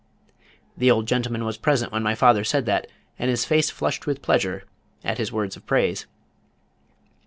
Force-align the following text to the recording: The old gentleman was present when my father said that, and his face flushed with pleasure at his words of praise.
The 0.75 0.89
old 0.89 1.07
gentleman 1.07 1.45
was 1.45 1.59
present 1.59 1.91
when 1.91 2.01
my 2.01 2.15
father 2.15 2.43
said 2.43 2.65
that, 2.65 2.87
and 3.19 3.29
his 3.29 3.45
face 3.45 3.69
flushed 3.69 4.07
with 4.07 4.23
pleasure 4.23 4.63
at 5.03 5.19
his 5.19 5.31
words 5.31 5.55
of 5.55 5.67
praise. 5.67 6.07